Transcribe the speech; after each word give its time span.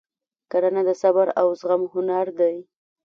کرنه 0.51 0.81
د 0.89 0.91
صبر 1.01 1.27
او 1.41 1.47
زغم 1.59 1.81
هنر 1.93 2.27
دی. 2.39 2.55